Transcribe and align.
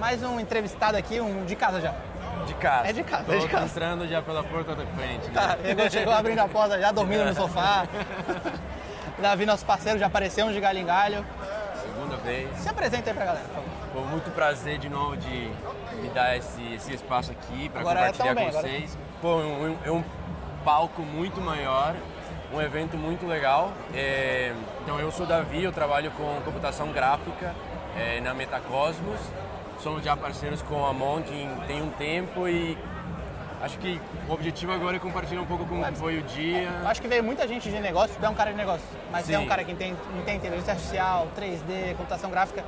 Mais 0.00 0.22
um 0.22 0.40
entrevistado 0.40 0.96
aqui, 0.96 1.20
um 1.20 1.44
de 1.44 1.54
casa 1.54 1.80
já. 1.80 1.94
De 2.46 2.54
casa. 2.54 2.88
É 2.88 2.92
de 2.92 3.02
casa, 3.04 3.24
Tô 3.24 3.32
é 3.34 3.38
de 3.38 3.48
casa. 3.48 3.66
entrando 3.66 4.08
já 4.08 4.22
pela 4.22 4.42
porta 4.42 4.74
da 4.74 4.84
frente. 4.86 5.26
né? 5.28 5.32
Tá, 5.34 5.56
chegou, 5.62 5.90
chegou 5.90 6.12
abrindo 6.14 6.38
a 6.38 6.48
porta 6.48 6.80
já, 6.80 6.90
dormindo 6.90 7.24
no 7.26 7.34
sofá. 7.36 7.86
Davi, 9.18 9.44
nosso 9.44 9.64
parceiro, 9.66 9.98
já 9.98 10.06
apareceu 10.06 10.46
um 10.46 10.52
de 10.52 10.58
galho 10.58 10.78
em 10.78 10.86
galho. 10.86 11.24
Segunda 11.82 12.16
vez. 12.16 12.48
Se 12.58 12.68
apresenta 12.68 13.10
aí 13.10 13.14
pra 13.14 13.26
galera, 13.26 13.44
por 13.44 13.54
favor. 13.54 13.68
Pô, 13.92 14.00
muito 14.08 14.30
prazer 14.34 14.78
de 14.78 14.88
novo 14.88 15.16
de 15.18 15.50
me 16.00 16.08
dar 16.14 16.34
esse, 16.36 16.74
esse 16.74 16.94
espaço 16.94 17.30
aqui 17.32 17.68
para 17.68 17.82
é 17.82 17.84
compartilhar 17.84 18.28
com 18.28 18.34
bem, 18.34 18.48
agora- 18.48 18.62
vocês. 18.68 18.98
Pô, 19.20 19.40
é 19.40 19.44
um, 19.44 19.76
é 19.84 19.90
um 19.90 20.04
palco 20.64 21.02
muito 21.02 21.40
maior, 21.42 21.94
um 22.54 22.60
evento 22.60 22.96
muito 22.96 23.26
legal. 23.26 23.70
É, 23.92 24.54
então 24.82 24.98
eu 24.98 25.12
sou 25.12 25.26
Davi, 25.26 25.62
eu 25.62 25.72
trabalho 25.72 26.10
com 26.12 26.40
computação 26.42 26.90
gráfica 26.90 27.54
é, 27.98 28.18
na 28.22 28.32
Metacosmos. 28.32 29.20
Somos 29.82 30.04
já 30.04 30.14
parceiros 30.14 30.60
com 30.60 30.84
a 30.84 30.92
Monte 30.92 31.30
tem 31.66 31.80
um 31.80 31.88
tempo 31.90 32.46
e 32.46 32.76
acho 33.62 33.78
que 33.78 33.98
o 34.28 34.32
objetivo 34.32 34.72
agora 34.72 34.96
é 34.96 34.98
compartilhar 34.98 35.40
um 35.40 35.46
pouco 35.46 35.64
como 35.64 35.82
foi 35.96 36.18
o 36.18 36.22
dia. 36.22 36.68
Acho 36.84 37.00
que 37.00 37.08
veio 37.08 37.24
muita 37.24 37.48
gente 37.48 37.70
de 37.70 37.80
negócio, 37.80 38.14
tu 38.18 38.24
é 38.24 38.28
um 38.28 38.34
cara 38.34 38.50
de 38.50 38.58
negócio, 38.58 38.84
mas 39.10 39.28
é 39.30 39.38
um 39.38 39.46
cara 39.46 39.64
que 39.64 39.72
entende, 39.72 39.96
entende 40.18 40.36
inteligência 40.36 40.72
artificial, 40.74 41.28
3D, 41.34 41.96
computação 41.96 42.30
gráfica. 42.30 42.62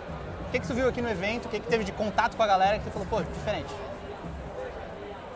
O 0.48 0.50
que, 0.50 0.60
que 0.60 0.66
tu 0.66 0.74
viu 0.74 0.88
aqui 0.88 1.02
no 1.02 1.10
evento? 1.10 1.46
O 1.46 1.48
que, 1.50 1.60
que 1.60 1.66
teve 1.66 1.84
de 1.84 1.92
contato 1.92 2.34
com 2.34 2.42
a 2.42 2.46
galera 2.46 2.78
que 2.78 2.84
tu 2.84 2.90
falou, 2.90 3.06
pô, 3.08 3.22
diferente? 3.22 3.72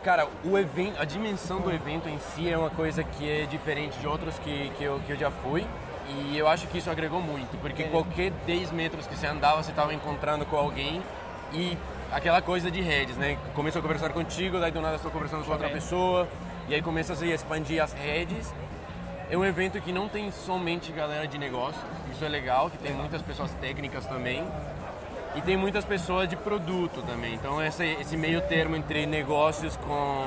Cara, 0.02 0.28
o 0.44 0.56
evento, 0.56 0.98
a 0.98 1.04
dimensão 1.04 1.60
do 1.60 1.70
evento 1.70 2.08
em 2.08 2.18
si 2.18 2.50
é 2.50 2.56
uma 2.56 2.70
coisa 2.70 3.04
que 3.04 3.28
é 3.28 3.44
diferente 3.44 3.98
de 3.98 4.06
outros 4.06 4.38
que, 4.38 4.70
que, 4.78 4.84
eu, 4.84 5.00
que 5.00 5.12
eu 5.12 5.16
já 5.16 5.30
fui. 5.30 5.66
E 6.08 6.38
eu 6.38 6.46
acho 6.46 6.68
que 6.68 6.78
isso 6.78 6.88
agregou 6.88 7.20
muito, 7.20 7.58
porque 7.60 7.82
Entendi. 7.82 7.90
qualquer 7.90 8.30
10 8.46 8.70
metros 8.70 9.06
que 9.06 9.16
você 9.16 9.26
andava, 9.26 9.62
você 9.62 9.70
estava 9.70 9.92
encontrando 9.92 10.46
com 10.46 10.56
alguém 10.56 11.02
e 11.52 11.76
aquela 12.12 12.40
coisa 12.42 12.70
de 12.70 12.80
redes, 12.80 13.16
né? 13.16 13.38
Começou 13.54 13.80
a 13.80 13.82
conversar 13.82 14.10
contigo, 14.10 14.58
daí 14.58 14.70
do 14.70 14.80
nada 14.80 14.96
estou 14.96 15.10
conversando 15.10 15.44
com 15.44 15.50
outra 15.50 15.66
Ok. 15.66 15.80
pessoa, 15.80 16.28
e 16.68 16.74
aí 16.74 16.82
começa 16.82 17.12
a 17.12 17.16
se 17.16 17.26
expandir 17.28 17.82
as 17.82 17.92
redes. 17.92 18.52
É 19.30 19.36
um 19.36 19.44
evento 19.44 19.80
que 19.80 19.92
não 19.92 20.08
tem 20.08 20.30
somente 20.30 20.92
galera 20.92 21.26
de 21.26 21.36
negócios, 21.36 21.84
isso 22.12 22.24
é 22.24 22.28
legal, 22.28 22.70
que 22.70 22.78
tem 22.78 22.92
muitas 22.92 23.22
pessoas 23.22 23.50
técnicas 23.60 24.06
também. 24.06 24.44
E 25.36 25.42
tem 25.42 25.56
muitas 25.56 25.84
pessoas 25.84 26.28
de 26.28 26.34
produto 26.36 27.02
também. 27.02 27.34
Então 27.34 27.62
esse, 27.62 27.84
esse 28.00 28.16
meio 28.16 28.40
termo 28.42 28.74
entre 28.74 29.04
negócios 29.04 29.76
com, 29.76 30.24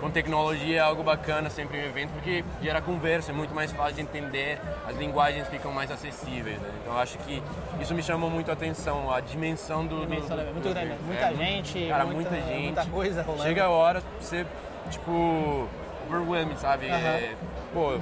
com 0.00 0.10
tecnologia 0.10 0.78
é 0.78 0.80
algo 0.80 1.02
bacana 1.02 1.50
sempre 1.50 1.78
em 1.78 1.84
evento, 1.84 2.10
porque 2.14 2.42
gera 2.62 2.80
conversa, 2.80 3.30
é 3.30 3.34
muito 3.34 3.54
mais 3.54 3.70
fácil 3.72 3.96
de 3.96 4.00
entender, 4.00 4.58
as 4.88 4.96
linguagens 4.96 5.46
ficam 5.48 5.70
mais 5.70 5.90
acessíveis. 5.90 6.58
né? 6.58 6.70
Então 6.82 6.96
acho 6.98 7.18
que 7.18 7.42
isso 7.80 7.94
me 7.94 8.02
chamou 8.02 8.30
muito 8.30 8.50
a 8.50 8.54
atenção, 8.54 9.12
a 9.12 9.20
dimensão 9.20 9.86
do, 9.86 10.00
do, 10.00 10.06
do- 10.06 10.06
do 10.06 10.16
muito 10.16 10.28
grande, 10.70 10.78
evento. 10.80 11.02
muita 11.04 11.26
É, 11.26 11.34
gente, 11.34 11.86
cara, 11.88 12.04
muita- 12.06 12.30
muita, 12.30 12.46
gente. 12.48 12.62
muita 12.62 12.86
coisa 12.86 13.22
rolando. 13.22 13.42
Chega 13.44 13.64
a 13.64 13.70
hora 13.70 14.02
você, 14.18 14.46
tipo, 14.90 15.68
overwhelming, 16.08 16.56
sabe? 16.56 16.86
É, 16.86 17.34
pô, 17.74 17.98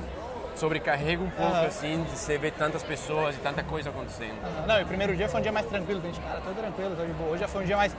sobrecarrega 0.61 1.23
um 1.23 1.31
pouco 1.31 1.55
Aham. 1.55 1.67
assim, 1.67 2.03
de 2.05 2.11
você 2.11 2.37
ver 2.37 2.53
tantas 2.53 2.83
pessoas 2.83 3.35
e 3.35 3.39
tanta 3.39 3.63
coisa 3.63 3.89
acontecendo. 3.89 4.37
Não, 4.67 4.79
e 4.79 4.83
o 4.83 4.87
primeiro 4.87 5.17
dia 5.17 5.29
foi 5.29 5.41
um 5.41 5.43
dia 5.43 5.53
mais 5.53 5.67
tranquilo, 5.67 6.01
a 6.03 6.07
gente, 6.07 6.21
cara, 6.21 6.41
tô 6.41 6.51
tranquilo, 6.51 6.95
tô 6.95 7.05
de 7.07 7.13
boa. 7.13 7.31
Hoje 7.31 7.41
já 7.41 7.49
foi 7.49 7.63
um 7.63 7.67
dia 7.67 7.77
mais. 7.77 7.97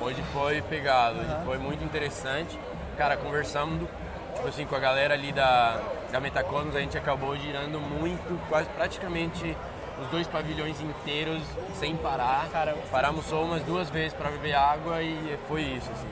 Hoje 0.00 0.22
foi 0.32 0.60
pegado, 0.62 1.20
hoje 1.20 1.30
Aham. 1.30 1.44
foi 1.44 1.58
muito 1.58 1.84
interessante. 1.84 2.58
Cara, 2.98 3.16
conversando 3.16 3.88
tipo 4.34 4.48
assim, 4.48 4.66
com 4.66 4.74
a 4.74 4.78
galera 4.80 5.14
ali 5.14 5.32
da, 5.32 5.80
da 6.10 6.18
Metacosmos, 6.20 6.74
a 6.74 6.80
gente 6.80 6.98
acabou 6.98 7.36
girando 7.36 7.78
muito, 7.80 8.40
quase 8.48 8.68
praticamente 8.70 9.56
os 10.00 10.06
dois 10.08 10.26
pavilhões 10.26 10.80
inteiros 10.80 11.42
sem 11.74 11.94
parar. 11.96 12.48
Paramos 12.90 13.26
só 13.26 13.42
umas 13.42 13.62
duas 13.62 13.88
vezes 13.90 14.14
para 14.14 14.30
beber 14.30 14.54
água 14.54 15.02
e 15.02 15.38
foi 15.46 15.62
isso, 15.62 15.90
assim. 15.92 16.08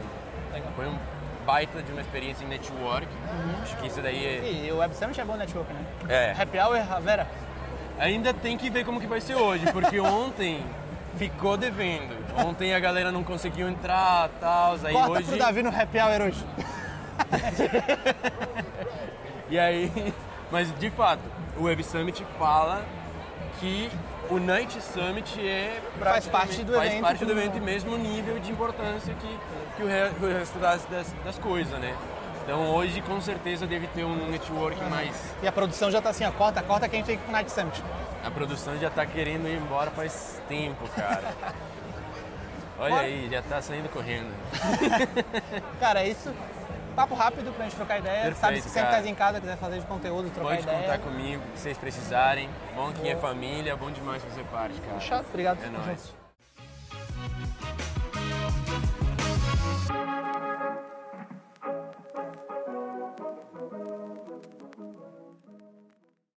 Legal. 0.53 0.73
Foi 0.77 0.87
um 0.87 0.99
baita 1.49 1.83
de 1.83 1.91
uma 1.91 2.03
experiência 2.03 2.45
em 2.45 2.49
network. 2.49 3.09
Acho 3.63 3.75
que 3.79 3.87
isso 3.87 4.03
daí 4.03 4.23
é... 4.23 4.67
E 4.67 4.71
o 4.71 4.77
Web 4.77 4.95
Summit 4.95 5.19
é 5.19 5.25
bom 5.25 5.35
network, 5.35 5.73
né? 5.73 5.81
É. 6.07 6.35
Happy 6.39 6.59
Hour, 6.59 6.77
a 6.77 7.01
Vera. 7.01 7.27
Ainda 7.99 8.35
tem 8.35 8.59
que 8.59 8.69
ver 8.69 8.85
como 8.85 9.01
que 9.01 9.07
vai 9.07 9.19
ser 9.19 9.35
hoje, 9.35 9.65
porque 9.73 9.99
ontem 9.99 10.63
ficou 11.17 11.57
devendo. 11.57 12.15
Ontem 12.47 12.75
a 12.75 12.79
galera 12.79 13.11
não 13.11 13.25
conseguiu 13.25 13.67
entrar, 13.67 14.29
tal, 14.39 14.75
aí 14.85 14.93
Corta 14.93 15.11
hoje... 15.11 15.25
pro 15.25 15.39
Davi 15.39 15.63
no 15.63 15.71
Happy 15.71 15.99
Hour 15.99 16.21
hoje. 16.27 16.45
E 19.51 19.59
aí, 19.59 20.13
mas 20.53 20.71
de 20.79 20.91
fato, 20.91 21.23
o 21.57 21.63
Web 21.63 21.83
Summit 21.83 22.23
fala 22.39 22.85
que 23.59 23.91
o 24.31 24.39
Night 24.39 24.81
Summit 24.83 25.41
é 25.47 25.81
Faz 26.01 26.27
parte 26.27 26.63
do 26.65 26.75
faz 26.75 26.91
evento 26.91 27.03
parte 27.03 27.25
do 27.25 27.29
como- 27.29 27.41
evento 27.41 27.57
e 27.57 27.61
mesmo 27.61 27.97
nível 27.97 28.39
de 28.39 28.51
importância 28.53 29.15
que, 29.15 29.39
que 29.77 29.83
o, 29.83 29.87
re- 29.87 30.11
o 30.21 30.39
resto 30.39 30.59
das, 30.59 30.85
das, 30.87 31.13
das 31.25 31.39
coisas, 31.39 31.79
né? 31.79 31.97
Então 32.45 32.71
hoje 32.75 33.01
com 33.03 33.21
certeza 33.21 33.67
deve 33.67 33.87
ter 33.89 34.05
um 34.05 34.31
network 34.31 34.83
mais. 34.85 35.15
E 35.43 35.47
a 35.49 35.53
produção 35.53 35.91
já 35.91 36.01
tá 36.01 36.11
assim, 36.11 36.25
ó, 36.25 36.31
corta, 36.33 36.63
corta 36.63 36.89
que 36.89 36.97
a 36.97 36.99
gente 36.99 37.07
tem 37.07 37.17
que 37.17 37.23
ir 37.23 37.25
pro 37.25 37.33
Night 37.33 37.51
Summit. 37.53 37.83
A 38.25 38.31
produção 38.31 38.77
já 38.79 38.89
tá 38.91 39.05
querendo 39.07 39.47
ir 39.49 39.57
embora 39.57 39.91
faz 39.91 40.41
tempo, 40.49 40.89
cara. 40.97 41.25
Olha 42.81 42.91
Bora. 42.91 43.03
aí, 43.07 43.29
já 43.31 43.43
tá 43.43 43.61
saindo 43.61 43.89
correndo. 43.89 44.31
Cara, 45.81 46.01
é 46.03 46.09
isso. 46.11 46.33
Papo 46.99 47.15
rápido 47.15 47.53
pra 47.55 47.65
gente 47.65 47.77
trocar 47.77 48.01
ideia. 48.01 48.23
Perfeito, 48.25 48.41
Sabe, 48.41 48.61
se 48.61 48.71
sempre 48.71 48.91
tá 48.91 49.09
em 49.09 49.15
casa, 49.15 49.41
quiser 49.41 49.57
fazer 49.57 49.79
de 49.79 49.87
conteúdo, 49.87 50.31
trocar 50.31 50.49
Pode 50.49 50.63
ideia. 50.63 50.79
contar 50.81 50.99
comigo, 50.99 51.41
o 51.47 51.53
que 51.53 51.61
vocês 51.61 51.79
precisarem. 51.79 52.51
Bom 52.75 52.93
que 52.93 53.09
é 53.09 53.15
família, 53.15 53.77
bom 53.77 53.89
demais 53.89 54.21
fazer 54.21 54.43
parte, 54.47 54.81
cara. 54.81 54.99
Chato, 54.99 55.27
obrigado. 55.29 55.63
É 55.63 55.69
nóis. 55.69 55.87
junto. 55.87 56.28